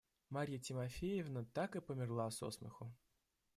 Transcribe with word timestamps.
Марья 0.31 0.57
Тимофеевна 0.57 1.45
так 1.53 1.75
и 1.75 1.79
померла 1.79 2.31
со 2.31 2.49
смеху. 2.49 2.91